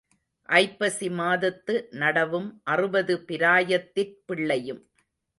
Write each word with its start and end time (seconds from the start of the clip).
ஐப்பசி 0.49 1.07
மாதத்து 1.09 1.73
நடவும் 1.93 2.47
அறுபது 2.63 3.15
பிராயத்திற் 3.27 4.15
பிள்ளையும். 4.25 4.81